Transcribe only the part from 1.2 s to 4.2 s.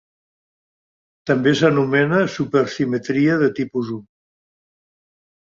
També s'anomena supersimetria de tipus I.